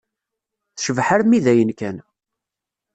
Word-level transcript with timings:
Tecbeḥ 0.75 1.07
armi 1.15 1.39
d 1.43 1.45
ayen 1.51 1.71
kan. 1.79 1.97